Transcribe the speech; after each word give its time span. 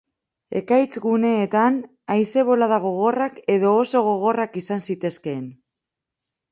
Ekaitz-guneetan, 0.59 1.77
haize-bolada 2.15 2.81
gogorrak 2.89 3.39
edo 3.59 3.77
oso 3.85 4.05
gogorrak 4.11 4.61
izan 4.65 4.85
zitezkeen. 4.89 5.51